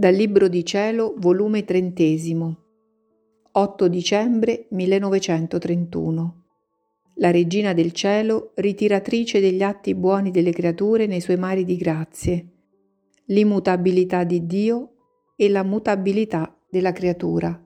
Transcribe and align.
Dal 0.00 0.14
Libro 0.14 0.48
di 0.48 0.64
Cielo, 0.64 1.12
volume 1.18 1.62
trentesimo, 1.62 2.56
8 3.52 3.88
dicembre 3.88 4.66
1931. 4.70 6.44
La 7.16 7.30
Regina 7.30 7.74
del 7.74 7.92
Cielo, 7.92 8.52
ritiratrice 8.54 9.40
degli 9.40 9.62
atti 9.62 9.94
buoni 9.94 10.30
delle 10.30 10.52
creature 10.52 11.04
nei 11.04 11.20
suoi 11.20 11.36
mari 11.36 11.66
di 11.66 11.76
grazie, 11.76 12.48
l'immutabilità 13.26 14.24
di 14.24 14.46
Dio 14.46 14.92
e 15.36 15.50
la 15.50 15.62
mutabilità 15.64 16.58
della 16.70 16.92
creatura. 16.92 17.62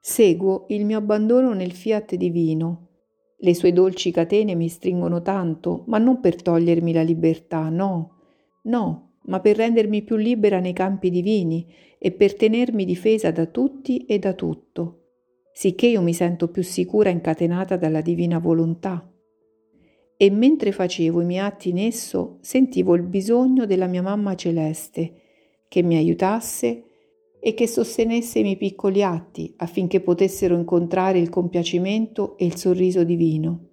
Seguo 0.00 0.64
il 0.68 0.86
mio 0.86 0.96
abbandono 0.96 1.52
nel 1.52 1.72
fiat 1.72 2.14
divino. 2.14 2.88
Le 3.36 3.54
sue 3.54 3.74
dolci 3.74 4.12
catene 4.12 4.54
mi 4.54 4.68
stringono 4.68 5.20
tanto, 5.20 5.84
ma 5.88 5.98
non 5.98 6.20
per 6.20 6.40
togliermi 6.40 6.94
la 6.94 7.02
libertà, 7.02 7.68
no, 7.68 8.16
no, 8.62 9.11
ma 9.26 9.40
per 9.40 9.56
rendermi 9.56 10.02
più 10.02 10.16
libera 10.16 10.58
nei 10.58 10.72
campi 10.72 11.10
divini 11.10 11.66
e 11.98 12.10
per 12.12 12.34
tenermi 12.34 12.84
difesa 12.84 13.30
da 13.30 13.46
tutti 13.46 14.04
e 14.06 14.18
da 14.18 14.34
tutto, 14.34 15.00
sicché 15.52 15.86
io 15.86 16.02
mi 16.02 16.14
sento 16.14 16.48
più 16.48 16.62
sicura 16.62 17.10
incatenata 17.10 17.76
dalla 17.76 18.00
divina 18.00 18.38
volontà. 18.38 19.08
E 20.16 20.30
mentre 20.30 20.72
facevo 20.72 21.20
i 21.20 21.24
miei 21.24 21.44
atti 21.44 21.70
in 21.70 21.78
esso, 21.78 22.38
sentivo 22.40 22.94
il 22.94 23.02
bisogno 23.02 23.66
della 23.66 23.86
mia 23.86 24.02
mamma 24.02 24.34
celeste, 24.34 25.14
che 25.68 25.82
mi 25.82 25.96
aiutasse 25.96 26.84
e 27.40 27.54
che 27.54 27.66
sostenesse 27.66 28.38
i 28.38 28.42
miei 28.42 28.56
piccoli 28.56 29.02
atti 29.02 29.52
affinché 29.56 30.00
potessero 30.00 30.56
incontrare 30.56 31.18
il 31.18 31.28
compiacimento 31.28 32.36
e 32.36 32.44
il 32.44 32.56
sorriso 32.56 33.02
divino 33.02 33.70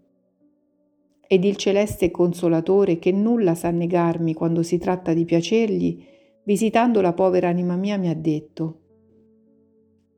ed 1.31 1.43
il 1.43 1.57
celeste 1.57 2.09
consolatore 2.09 2.97
che 2.97 3.11
nulla 3.11 3.53
sa 3.53 3.69
negarmi 3.69 4.33
quando 4.33 4.63
si 4.63 4.79
tratta 4.79 5.13
di 5.13 5.25
piacergli, 5.25 6.03
visitando 6.41 7.01
la 7.01 7.13
povera 7.13 7.49
anima 7.49 7.75
mia 7.75 7.97
mi 7.97 8.09
ha 8.09 8.15
detto, 8.15 8.79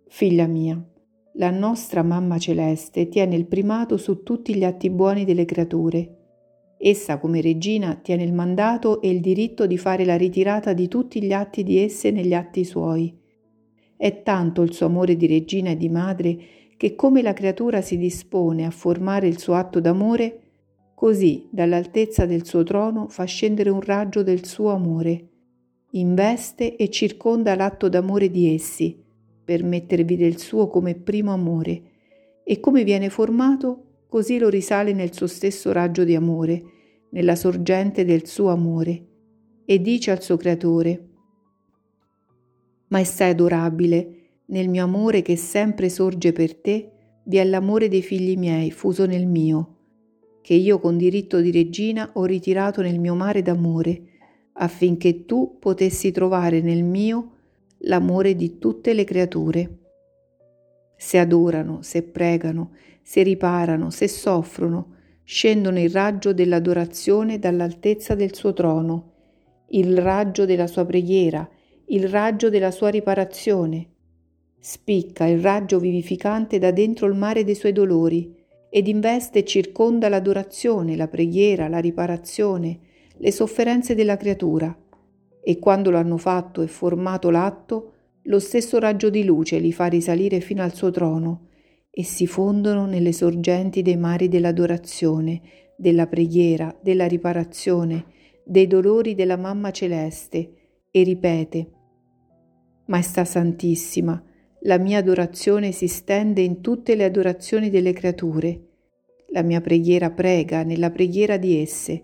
Figlia 0.07 0.47
mia, 0.47 0.81
la 1.33 1.49
nostra 1.49 2.01
mamma 2.01 2.37
celeste 2.37 3.09
tiene 3.09 3.35
il 3.35 3.45
primato 3.45 3.97
su 3.97 4.23
tutti 4.23 4.55
gli 4.55 4.63
atti 4.63 4.89
buoni 4.89 5.25
delle 5.25 5.43
creature. 5.43 6.15
Essa 6.77 7.17
come 7.17 7.41
regina 7.41 7.95
tiene 7.95 8.23
il 8.23 8.31
mandato 8.31 9.01
e 9.01 9.09
il 9.09 9.19
diritto 9.19 9.67
di 9.67 9.77
fare 9.77 10.05
la 10.05 10.15
ritirata 10.15 10.71
di 10.71 10.87
tutti 10.87 11.21
gli 11.21 11.33
atti 11.33 11.63
di 11.63 11.77
esse 11.77 12.11
negli 12.11 12.33
atti 12.33 12.63
suoi. 12.63 13.13
È 13.97 14.23
tanto 14.23 14.61
il 14.61 14.71
suo 14.71 14.85
amore 14.85 15.17
di 15.17 15.27
regina 15.27 15.71
e 15.71 15.77
di 15.77 15.89
madre 15.89 16.37
che 16.77 16.95
come 16.95 17.21
la 17.21 17.33
creatura 17.33 17.81
si 17.81 17.97
dispone 17.97 18.65
a 18.65 18.71
formare 18.71 19.27
il 19.27 19.39
suo 19.39 19.55
atto 19.55 19.81
d'amore, 19.81 20.50
Così 21.01 21.47
dall'altezza 21.49 22.27
del 22.27 22.45
suo 22.45 22.61
trono 22.61 23.07
fa 23.07 23.23
scendere 23.23 23.71
un 23.71 23.81
raggio 23.81 24.21
del 24.21 24.45
suo 24.45 24.69
amore, 24.69 25.29
investe 25.93 26.75
e 26.75 26.91
circonda 26.91 27.55
l'atto 27.55 27.89
d'amore 27.89 28.29
di 28.29 28.53
essi, 28.53 29.03
per 29.43 29.63
mettervi 29.63 30.15
del 30.15 30.37
suo 30.37 30.67
come 30.67 30.93
primo 30.93 31.33
amore, 31.33 31.81
e 32.43 32.59
come 32.59 32.83
viene 32.83 33.09
formato, 33.09 34.03
così 34.07 34.37
lo 34.37 34.47
risale 34.47 34.93
nel 34.93 35.11
suo 35.11 35.25
stesso 35.25 35.71
raggio 35.71 36.03
di 36.03 36.13
amore, 36.13 36.63
nella 37.09 37.35
sorgente 37.35 38.05
del 38.05 38.27
suo 38.27 38.49
amore, 38.49 39.05
e 39.65 39.81
dice 39.81 40.11
al 40.11 40.21
suo 40.21 40.37
creatore, 40.37 41.07
Maestà 42.89 43.25
adorabile, 43.25 44.43
nel 44.45 44.69
mio 44.69 44.83
amore 44.83 45.23
che 45.23 45.35
sempre 45.35 45.89
sorge 45.89 46.31
per 46.31 46.57
te, 46.57 46.91
vi 47.23 47.37
è 47.37 47.43
l'amore 47.43 47.87
dei 47.87 48.03
figli 48.03 48.37
miei 48.37 48.69
fuso 48.69 49.07
nel 49.07 49.25
mio, 49.25 49.77
che 50.41 50.53
io 50.53 50.79
con 50.79 50.97
diritto 50.97 51.39
di 51.39 51.51
regina 51.51 52.11
ho 52.13 52.25
ritirato 52.25 52.81
nel 52.81 52.99
mio 52.99 53.15
mare 53.15 53.41
d'amore, 53.41 54.01
affinché 54.53 55.25
tu 55.25 55.57
potessi 55.59 56.11
trovare 56.11 56.61
nel 56.61 56.83
mio 56.83 57.31
l'amore 57.79 58.35
di 58.35 58.57
tutte 58.57 58.93
le 58.93 59.03
creature. 59.03 59.77
Se 60.97 61.17
adorano, 61.17 61.81
se 61.81 62.03
pregano, 62.03 62.71
se 63.01 63.23
riparano, 63.23 63.89
se 63.89 64.07
soffrono, 64.07 64.95
scendono 65.23 65.79
il 65.79 65.89
raggio 65.89 66.33
dell'adorazione 66.33 67.39
dall'altezza 67.39 68.15
del 68.15 68.35
suo 68.35 68.53
trono, 68.53 69.13
il 69.69 69.97
raggio 69.97 70.45
della 70.45 70.67
sua 70.67 70.85
preghiera, 70.85 71.47
il 71.85 72.07
raggio 72.07 72.49
della 72.49 72.71
sua 72.71 72.89
riparazione. 72.89 73.87
Spicca 74.59 75.25
il 75.25 75.41
raggio 75.41 75.79
vivificante 75.79 76.59
da 76.59 76.71
dentro 76.71 77.07
il 77.07 77.15
mare 77.15 77.43
dei 77.43 77.55
suoi 77.55 77.71
dolori, 77.71 78.35
ed 78.73 78.87
investe 78.87 79.39
e 79.39 79.43
circonda 79.43 80.07
l'adorazione, 80.07 80.95
la 80.95 81.09
preghiera, 81.09 81.67
la 81.67 81.79
riparazione, 81.79 82.79
le 83.17 83.31
sofferenze 83.31 83.95
della 83.95 84.15
creatura. 84.15 84.73
E 85.43 85.59
quando 85.59 85.91
lo 85.91 85.97
hanno 85.97 86.15
fatto 86.15 86.61
e 86.61 86.67
formato 86.67 87.29
l'atto, 87.29 87.93
lo 88.23 88.39
stesso 88.39 88.79
raggio 88.79 89.09
di 89.09 89.25
luce 89.25 89.59
li 89.59 89.73
fa 89.73 89.87
risalire 89.87 90.39
fino 90.39 90.63
al 90.63 90.73
suo 90.73 90.89
trono 90.89 91.47
e 91.89 92.05
si 92.05 92.25
fondono 92.27 92.85
nelle 92.85 93.11
sorgenti 93.11 93.81
dei 93.81 93.97
mari 93.97 94.29
dell'adorazione, 94.29 95.41
della 95.75 96.07
preghiera, 96.07 96.73
della 96.81 97.07
riparazione, 97.07 98.05
dei 98.45 98.67
dolori 98.67 99.15
della 99.15 99.35
mamma 99.35 99.71
celeste 99.71 100.53
e 100.89 101.03
ripete 101.03 101.71
Maestà 102.85 103.25
Santissima, 103.25 104.23
la 104.63 104.77
mia 104.77 104.99
adorazione 104.99 105.71
si 105.71 105.87
stende 105.87 106.41
in 106.41 106.61
tutte 106.61 106.95
le 106.95 107.03
adorazioni 107.03 107.69
delle 107.69 107.93
creature. 107.93 108.67
La 109.29 109.41
mia 109.41 109.61
preghiera 109.61 110.11
prega 110.11 110.63
nella 110.63 110.91
preghiera 110.91 111.37
di 111.37 111.59
esse, 111.59 112.03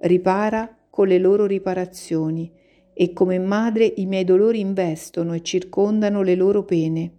ripara 0.00 0.72
con 0.88 1.08
le 1.08 1.18
loro 1.18 1.46
riparazioni 1.46 2.52
e 2.92 3.12
come 3.12 3.38
madre 3.38 3.92
i 3.96 4.06
miei 4.06 4.24
dolori 4.24 4.60
investono 4.60 5.34
e 5.34 5.42
circondano 5.42 6.22
le 6.22 6.34
loro 6.34 6.64
pene. 6.64 7.12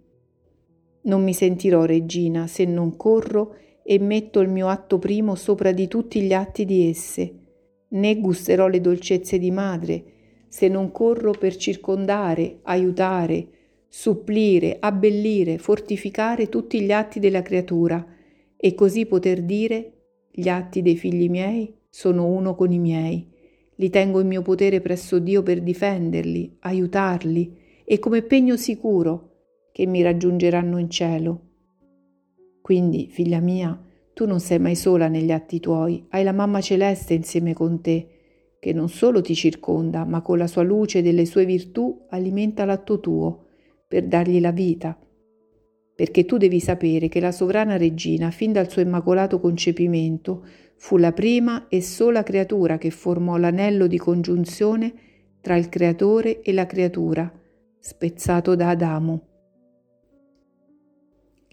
Non 1.02 1.22
mi 1.22 1.34
sentirò 1.34 1.84
regina 1.84 2.46
se 2.46 2.64
non 2.64 2.96
corro 2.96 3.56
e 3.82 3.98
metto 3.98 4.40
il 4.40 4.48
mio 4.48 4.68
atto 4.68 4.98
primo 4.98 5.34
sopra 5.34 5.72
di 5.72 5.86
tutti 5.86 6.22
gli 6.22 6.32
atti 6.32 6.64
di 6.64 6.88
esse, 6.88 7.34
né 7.88 8.20
gusterò 8.20 8.68
le 8.68 8.80
dolcezze 8.80 9.38
di 9.38 9.50
madre 9.50 10.04
se 10.48 10.68
non 10.68 10.90
corro 10.90 11.32
per 11.32 11.56
circondare, 11.56 12.60
aiutare, 12.62 13.48
supplire, 13.88 14.76
abbellire, 14.78 15.56
fortificare 15.56 16.48
tutti 16.48 16.80
gli 16.82 16.92
atti 16.92 17.18
della 17.18 17.42
creatura 17.42 18.06
e 18.54 18.74
così 18.74 19.06
poter 19.06 19.42
dire 19.42 19.92
gli 20.30 20.48
atti 20.48 20.82
dei 20.82 20.96
figli 20.96 21.28
miei 21.30 21.74
sono 21.88 22.26
uno 22.26 22.54
con 22.54 22.70
i 22.70 22.78
miei, 22.78 23.26
li 23.76 23.90
tengo 23.90 24.20
in 24.20 24.26
mio 24.26 24.42
potere 24.42 24.80
presso 24.80 25.18
Dio 25.18 25.42
per 25.42 25.62
difenderli, 25.62 26.58
aiutarli 26.60 27.56
e 27.84 27.98
come 27.98 28.22
pegno 28.22 28.56
sicuro 28.56 29.30
che 29.72 29.86
mi 29.86 30.02
raggiungeranno 30.02 30.78
in 30.78 30.90
cielo. 30.90 31.40
Quindi, 32.60 33.08
figlia 33.08 33.40
mia, 33.40 33.80
tu 34.12 34.26
non 34.26 34.40
sei 34.40 34.58
mai 34.58 34.74
sola 34.74 35.08
negli 35.08 35.30
atti 35.30 35.60
tuoi, 35.60 36.04
hai 36.10 36.24
la 36.24 36.32
mamma 36.32 36.60
celeste 36.60 37.14
insieme 37.14 37.54
con 37.54 37.80
te, 37.80 38.08
che 38.60 38.72
non 38.72 38.88
solo 38.88 39.22
ti 39.22 39.34
circonda, 39.34 40.04
ma 40.04 40.20
con 40.20 40.36
la 40.36 40.48
sua 40.48 40.62
luce 40.62 40.98
e 40.98 41.02
delle 41.02 41.24
sue 41.24 41.46
virtù 41.46 42.04
alimenta 42.10 42.64
l'atto 42.64 43.00
tuo 43.00 43.46
per 43.88 44.06
dargli 44.06 44.38
la 44.38 44.52
vita, 44.52 44.96
perché 45.96 46.26
tu 46.26 46.36
devi 46.36 46.60
sapere 46.60 47.08
che 47.08 47.18
la 47.18 47.32
sovrana 47.32 47.76
regina, 47.76 48.30
fin 48.30 48.52
dal 48.52 48.70
suo 48.70 48.82
immacolato 48.82 49.40
concepimento, 49.40 50.44
fu 50.76 50.96
la 50.98 51.12
prima 51.12 51.66
e 51.68 51.80
sola 51.80 52.22
creatura 52.22 52.78
che 52.78 52.90
formò 52.90 53.36
l'anello 53.36 53.86
di 53.86 53.98
congiunzione 53.98 54.92
tra 55.40 55.56
il 55.56 55.68
creatore 55.68 56.42
e 56.42 56.52
la 56.52 56.66
creatura, 56.66 57.32
spezzato 57.80 58.54
da 58.54 58.68
Adamo. 58.68 59.26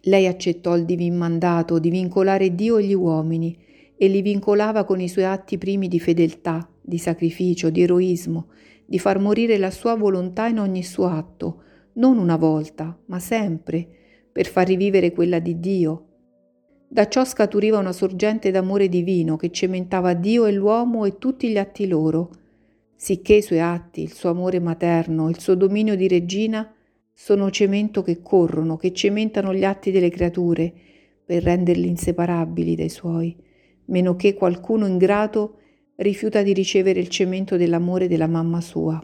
Lei 0.01 0.27
accettò 0.27 0.75
il 0.75 0.85
divin 0.85 1.15
mandato 1.15 1.79
di 1.79 1.89
vincolare 1.89 2.53
Dio 2.53 2.77
e 2.77 2.83
gli 2.83 2.93
uomini 2.93 3.57
e 3.97 4.07
li 4.07 4.21
vincolava 4.21 4.83
con 4.83 4.99
i 4.99 5.07
suoi 5.07 5.23
atti 5.23 5.57
primi 5.57 5.87
di 5.87 5.99
fedeltà, 5.99 6.69
di 6.81 6.99
sacrificio, 6.99 7.71
di 7.71 7.81
eroismo, 7.81 8.49
di 8.85 8.99
far 8.99 9.19
morire 9.19 9.57
la 9.57 9.71
sua 9.71 9.95
volontà 9.95 10.47
in 10.47 10.59
ogni 10.59 10.83
suo 10.83 11.07
atto, 11.07 11.63
non 11.95 12.17
una 12.17 12.37
volta, 12.37 12.97
ma 13.05 13.19
sempre, 13.19 13.87
per 14.31 14.47
far 14.47 14.67
rivivere 14.67 15.11
quella 15.11 15.39
di 15.39 15.59
Dio. 15.59 16.07
Da 16.87 17.07
ciò 17.07 17.25
scaturiva 17.25 17.77
una 17.77 17.91
sorgente 17.91 18.51
d'amore 18.51 18.89
divino 18.89 19.37
che 19.37 19.51
cementava 19.51 20.13
Dio 20.13 20.45
e 20.45 20.51
l'uomo 20.51 21.05
e 21.05 21.17
tutti 21.17 21.49
gli 21.49 21.57
atti 21.57 21.87
loro, 21.87 22.29
sicché 22.95 23.35
i 23.35 23.41
suoi 23.41 23.59
atti, 23.59 24.01
il 24.01 24.13
suo 24.13 24.29
amore 24.29 24.59
materno, 24.59 25.29
il 25.29 25.39
suo 25.39 25.55
dominio 25.55 25.95
di 25.95 26.07
regina 26.07 26.73
sono 27.13 27.49
cemento 27.49 28.01
che 28.01 28.21
corrono, 28.21 28.77
che 28.77 28.93
cementano 28.93 29.53
gli 29.53 29.63
atti 29.63 29.91
delle 29.91 30.09
creature 30.09 30.73
per 31.25 31.43
renderli 31.43 31.87
inseparabili 31.87 32.75
dai 32.75 32.89
suoi, 32.89 33.35
meno 33.85 34.15
che 34.15 34.33
qualcuno 34.33 34.85
ingrato 34.85 35.59
rifiuta 35.95 36.43
di 36.43 36.53
ricevere 36.53 36.99
il 36.99 37.07
cemento 37.07 37.57
dell'amore 37.57 38.07
della 38.07 38.27
mamma 38.27 38.59
sua. 38.59 39.01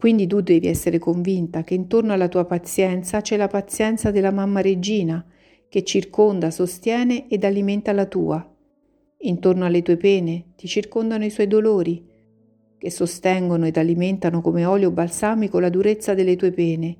Quindi 0.00 0.26
tu 0.26 0.40
devi 0.40 0.66
essere 0.66 0.98
convinta 0.98 1.62
che 1.62 1.74
intorno 1.74 2.14
alla 2.14 2.28
tua 2.28 2.46
pazienza 2.46 3.20
c'è 3.20 3.36
la 3.36 3.48
pazienza 3.48 4.10
della 4.10 4.30
mamma 4.30 4.62
regina, 4.62 5.22
che 5.68 5.84
circonda, 5.84 6.50
sostiene 6.50 7.28
ed 7.28 7.44
alimenta 7.44 7.92
la 7.92 8.06
tua. 8.06 8.50
Intorno 9.18 9.66
alle 9.66 9.82
tue 9.82 9.98
pene 9.98 10.52
ti 10.56 10.66
circondano 10.68 11.26
i 11.26 11.28
suoi 11.28 11.48
dolori. 11.48 12.02
che 12.78 12.90
sostengono 12.90 13.66
ed 13.66 13.76
alimentano 13.76 14.40
come 14.40 14.64
olio 14.64 14.90
balsamico 14.90 15.58
la 15.58 15.68
durezza 15.68 16.14
delle 16.14 16.34
tue 16.34 16.50
pene. 16.50 16.96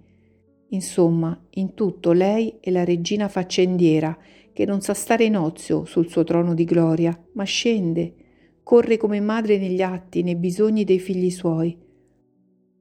Insomma, 0.69 1.43
in 1.53 1.73
tutto 1.73 2.13
lei 2.13 2.59
è 2.61 2.71
la 2.71 2.85
regina 2.85 3.29
faccendiera, 3.29 4.15
che 4.53 4.67
non 4.67 4.83
sa 4.83 4.93
stare 4.93 5.25
in 5.25 5.39
ozio 5.39 5.87
sul 5.87 6.11
suo 6.11 6.23
trono 6.23 6.53
di 6.53 6.65
gloria, 6.65 7.19
ma 7.33 7.45
scende, 7.45 8.13
corre 8.63 8.99
come 8.99 9.21
madre 9.21 9.57
negli 9.57 9.81
atti, 9.81 10.23
nei 10.23 10.37
bisogni 10.37 10.85
dei 10.85 10.99
figli 10.99 11.31
suoi. 11.31 11.89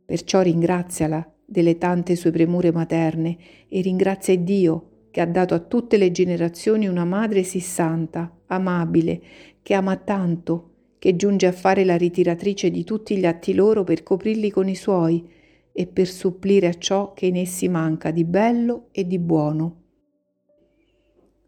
Perciò 0.10 0.42
ringraziala 0.42 1.36
delle 1.46 1.78
tante 1.78 2.16
sue 2.16 2.32
premure 2.32 2.72
materne 2.72 3.38
e 3.68 3.80
ringrazia 3.82 4.36
Dio 4.36 5.06
che 5.12 5.22
ha 5.22 5.28
dato 5.28 5.54
a 5.54 5.60
tutte 5.60 5.98
le 5.98 6.10
generazioni 6.10 6.88
una 6.88 7.06
madre 7.06 7.44
sì 7.44 7.60
santa, 7.60 8.36
amabile, 8.48 9.22
che 9.62 9.76
ama 9.76 9.98
tanto, 9.98 10.72
che 10.98 11.16
giunge 11.16 11.46
a 11.46 11.52
fare 11.52 11.86
la 11.86 11.96
ritiratrice 11.96 12.72
di 12.72 12.84
tutti 12.84 13.18
gli 13.18 13.26
atti 13.28 13.54
loro 13.54 13.84
per 13.84 14.02
coprirli 14.02 14.50
con 14.50 14.68
i 14.68 14.74
suoi 14.74 15.30
e 15.72 15.86
per 15.86 16.08
supplire 16.08 16.66
a 16.66 16.74
ciò 16.74 17.14
che 17.14 17.28
in 17.28 17.36
essi 17.36 17.70
manca 17.70 18.10
di 18.10 18.24
bello 18.24 18.88
e 18.92 19.06
di 19.06 19.20
buono. 19.20 19.76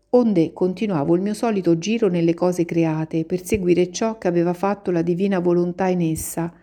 Onde 0.10 0.54
continuavo 0.54 1.16
il 1.16 1.22
mio 1.22 1.34
solito 1.34 1.80
giro 1.80 2.10
nelle 2.10 2.36
cose 2.36 2.64
create 2.66 3.26
per 3.26 3.44
seguire 3.44 3.90
ciò 3.90 4.20
che 4.20 4.28
aveva 4.28 4.54
fatto 4.54 4.92
la 4.92 5.02
divina 5.02 5.40
volontà 5.40 5.88
in 5.88 6.02
essa, 6.02 6.54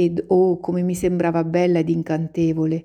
ed 0.00 0.22
oh 0.28 0.60
come 0.60 0.82
mi 0.82 0.94
sembrava 0.94 1.42
bella 1.42 1.80
ed 1.80 1.88
incantevole. 1.88 2.84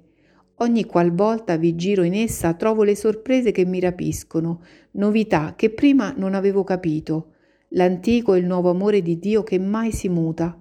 Ogni 0.55 0.83
qualvolta 0.85 1.57
vi 1.57 1.75
giro 1.75 2.01
in 2.01 2.15
essa 2.15 2.55
trovo 2.55 2.81
le 2.81 2.95
sorprese 2.95 3.51
che 3.51 3.65
mi 3.65 3.79
rapiscono, 3.79 4.63
novità 4.93 5.53
che 5.55 5.69
prima 5.69 6.11
non 6.17 6.33
avevo 6.33 6.63
capito, 6.63 7.33
l'antico 7.69 8.33
e 8.33 8.39
il 8.39 8.47
nuovo 8.47 8.71
amore 8.71 9.03
di 9.03 9.19
Dio 9.19 9.43
che 9.43 9.59
mai 9.59 9.91
si 9.91 10.09
muta. 10.09 10.59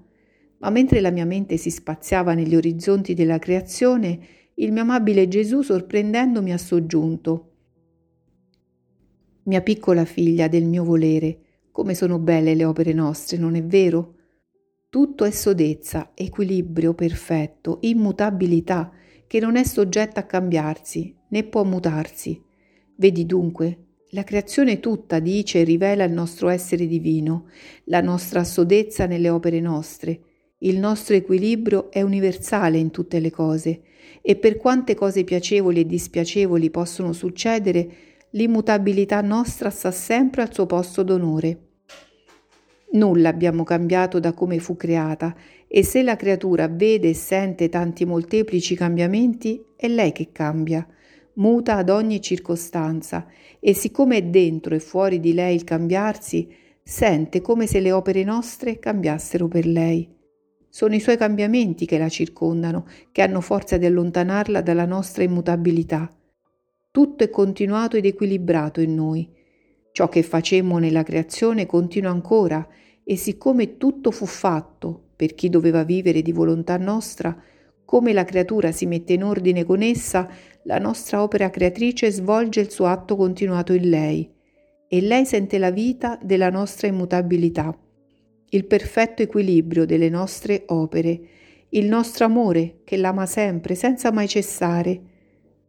Ma 0.59 0.69
mentre 0.69 1.01
la 1.01 1.11
mia 1.11 1.25
mente 1.25 1.57
si 1.57 1.71
spaziava 1.71 2.35
negli 2.35 2.55
orizzonti 2.55 3.15
della 3.15 3.39
creazione, 3.39 4.19
il 4.57 4.73
mio 4.73 4.83
amabile 4.83 5.29
Gesù 5.29 5.63
sorprendendomi 5.63 6.53
ha 6.53 6.59
soggiunto. 6.59 7.53
Mia 9.45 9.63
piccola 9.63 10.05
figlia 10.05 10.49
del 10.49 10.67
mio 10.67 10.85
volere, 10.85 11.39
come 11.71 11.95
sono 11.95 12.19
belle 12.19 12.55
le 12.55 12.67
opere 12.67 12.93
nostre, 12.93 13.39
non 13.39 13.55
è 13.55 13.65
vero? 13.65 14.17
Tutto 14.93 15.25
è 15.25 15.31
sodezza, 15.31 16.11
equilibrio 16.13 16.93
perfetto, 16.93 17.79
immutabilità, 17.81 18.93
che 19.27 19.41
non 19.41 19.57
è 19.57 19.65
soggetta 19.65 20.21
a 20.21 20.27
cambiarsi, 20.27 21.17
né 21.29 21.45
può 21.45 21.65
mutarsi. 21.65 22.39
Vedi 22.97 23.25
dunque, 23.25 23.79
la 24.11 24.23
creazione 24.23 24.81
tutta 24.81 25.19
dice 25.19 25.61
e 25.61 25.65
rivela 25.65 26.05
il 26.05 26.13
nostro 26.13 26.51
essere 26.51 26.87
divino, 26.87 27.47
la 27.85 28.03
nostra 28.03 28.45
sodezza 28.45 29.07
nelle 29.07 29.31
opere 29.31 29.61
nostre. 29.61 30.21
Il 30.59 30.79
nostro 30.79 31.15
equilibrio 31.15 31.91
è 31.91 32.03
universale 32.03 32.77
in 32.77 32.91
tutte 32.91 33.19
le 33.19 33.31
cose 33.31 33.81
e 34.21 34.37
per 34.37 34.59
quante 34.59 34.95
cose 34.95 35.25
piacevoli 35.25 35.81
e 35.81 35.87
dispiacevoli 35.87 36.69
possono 36.69 37.15
succedere, 37.15 37.89
l'immutabilità 38.33 39.23
nostra 39.23 39.71
sta 39.71 39.91
sempre 39.91 40.43
al 40.43 40.53
suo 40.53 40.67
posto 40.67 41.03
d'onore. 41.03 41.72
Nulla 42.93 43.31
abbiamo 43.31 43.65
cambiato 43.65 44.21
da 44.21 44.33
come 44.33 44.59
fu 44.59 44.77
creata 44.77 45.35
e 45.67 45.83
se 45.83 46.03
la 46.03 46.17
creatura 46.17 46.69
vede 46.69 47.11
e 47.11 47.15
sente 47.15 47.71
tanti 47.71 48.05
molteplici 48.05 48.75
cambiamenti, 48.75 49.65
è 49.77 49.89
lei 49.89 50.13
che 50.13 50.29
cambia, 50.31 50.87
muta 51.35 51.77
ad 51.77 51.89
ogni 51.89 52.21
circostanza 52.21 53.27
e 53.59 53.73
siccome 53.73 54.19
è 54.19 54.23
dentro 54.23 54.75
e 54.75 54.81
fuori 54.81 55.21
di 55.21 55.33
lei 55.33 55.55
il 55.55 55.65
cambiarsi, 55.65 56.55
sente 56.83 57.41
come 57.41 57.67
se 57.67 57.81
le 57.81 57.93
opere 57.93 58.25
nostre 58.25 58.79
cambiassero 58.79 59.49
per 59.49 59.67
lei. 59.67 60.07
Sono 60.69 60.95
i 60.95 61.01
suoi 61.01 61.17
cambiamenti 61.17 61.87
che 61.87 61.97
la 61.97 62.11
circondano, 62.11 62.87
che 63.11 63.23
hanno 63.23 63.41
forza 63.41 63.79
di 63.79 63.87
allontanarla 63.87 64.61
dalla 64.61 64.87
nostra 64.87 65.23
immutabilità. 65.23 66.11
Tutto 66.91 67.25
è 67.25 67.31
continuato 67.31 67.97
ed 67.97 68.05
equilibrato 68.05 68.83
in 68.83 68.95
noi. 68.95 69.41
Ciò 69.93 70.09
che 70.09 70.23
facemmo 70.23 70.79
nella 70.79 71.03
creazione 71.03 71.67
continua 71.67 72.11
ancora 72.11 72.67
e 73.05 73.17
siccome 73.17 73.77
tutto 73.77 74.11
fu 74.11 74.25
fatto 74.27 75.11
per 75.15 75.35
chi 75.35 75.51
doveva 75.51 75.85
vivere 75.85 76.23
di 76.23 76.33
volontà 76.33 76.79
nostra, 76.79 77.37
come 77.85 78.15
la 78.15 78.25
creatura 78.25 78.73
si 78.73 78.87
mette 78.87 79.13
in 79.13 79.23
ordine 79.23 79.65
con 79.65 79.83
essa, 79.83 80.29
la 80.65 80.79
nostra 80.79 81.23
opera 81.23 81.51
creatrice 81.51 82.11
svolge 82.11 82.61
il 82.61 82.71
suo 82.71 82.87
atto 82.87 83.17
continuato 83.17 83.75
in 83.75 83.91
lei 83.91 84.33
e 84.89 85.01
lei 85.03 85.27
sente 85.27 85.59
la 85.59 85.71
vita 85.71 86.19
della 86.23 86.49
nostra 86.49 86.87
immutabilità, 86.87 87.77
il 88.49 88.65
perfetto 88.65 89.21
equilibrio 89.21 89.85
delle 89.85 90.09
nostre 90.09 90.63
opere, 90.67 91.21
il 91.71 91.87
nostro 91.87 92.25
amore 92.25 92.81
che 92.85 92.97
l'ama 92.97 93.27
sempre 93.27 93.75
senza 93.75 94.11
mai 94.11 94.29
cessare. 94.29 95.01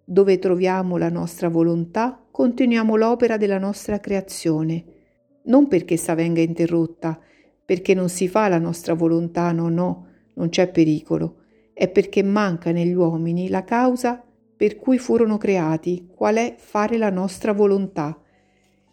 Dove 0.05 0.39
troviamo 0.39 0.97
la 0.97 1.09
nostra 1.09 1.47
volontà, 1.47 2.22
continuiamo 2.33 2.95
l'opera 2.95 3.37
della 3.37 3.59
nostra 3.59 3.99
creazione 3.99 5.01
non 5.45 5.67
perché 5.67 5.95
essa 5.95 6.15
venga 6.15 6.41
interrotta, 6.41 7.19
perché 7.65 7.93
non 7.93 8.09
si 8.09 8.27
fa 8.27 8.47
la 8.47 8.59
nostra 8.59 8.93
volontà, 8.93 9.51
no, 9.51 9.69
no, 9.69 10.07
non 10.35 10.49
c'è 10.49 10.69
pericolo, 10.69 11.41
è 11.73 11.89
perché 11.89 12.23
manca 12.23 12.71
negli 12.71 12.93
uomini 12.93 13.49
la 13.49 13.63
causa 13.63 14.23
per 14.55 14.77
cui 14.77 14.97
furono 14.97 15.37
creati, 15.37 16.07
qual 16.13 16.35
è 16.35 16.55
fare 16.57 16.97
la 16.97 17.09
nostra 17.09 17.51
volontà. 17.51 18.17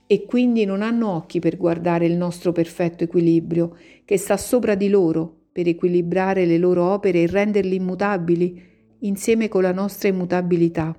E 0.06 0.24
quindi 0.24 0.64
non 0.64 0.82
hanno 0.82 1.14
occhi 1.14 1.38
per 1.38 1.56
guardare 1.56 2.06
il 2.06 2.16
nostro 2.16 2.50
perfetto 2.50 3.04
equilibrio, 3.04 3.76
che 4.04 4.16
sta 4.16 4.36
sopra 4.36 4.74
di 4.74 4.88
loro, 4.88 5.36
per 5.52 5.68
equilibrare 5.68 6.46
le 6.46 6.58
loro 6.58 6.84
opere 6.86 7.22
e 7.22 7.26
renderli 7.28 7.76
immutabili, 7.76 8.60
insieme 9.00 9.48
con 9.48 9.62
la 9.62 9.72
nostra 9.72 10.08
immutabilità. 10.08 10.96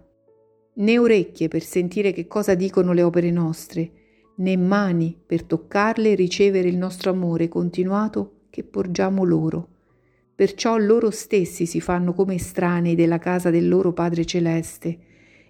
Né 0.74 0.98
orecchie 0.98 1.48
per 1.50 1.64
sentire 1.64 2.14
che 2.14 2.28
cosa 2.28 2.56
dicono 2.56 2.94
le 2.94 3.04
opere 3.04 3.30
nostre, 3.30 3.92
né 4.36 4.56
mani 4.56 5.20
per 5.26 5.44
toccarle 5.44 6.12
e 6.12 6.16
ricevere 6.16 6.70
il 6.70 6.78
nostro 6.78 7.12
amore 7.12 7.50
continuato 7.50 8.46
che 8.50 8.64
porgiamo 8.64 9.24
loro. 9.24 9.68
Perciò 10.34 10.78
loro 10.78 11.12
stessi 11.12 11.66
si 11.66 11.82
fanno 11.82 12.14
come 12.14 12.36
estranei 12.36 12.96
della 12.96 13.20
casa 13.20 13.50
del 13.50 13.68
loro 13.68 13.94
Padre 13.94 14.26
Celeste 14.26 15.00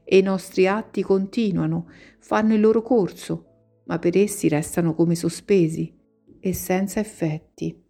e 0.03 0.17
i 0.17 0.21
nostri 0.21 0.67
atti 0.67 1.03
continuano, 1.03 1.87
fanno 2.19 2.53
il 2.55 2.59
loro 2.59 2.81
corso, 2.81 3.45
ma 3.85 3.99
per 3.99 4.17
essi 4.17 4.47
restano 4.49 4.93
come 4.95 5.15
sospesi 5.15 5.95
e 6.39 6.53
senza 6.53 6.99
effetti. 6.99 7.89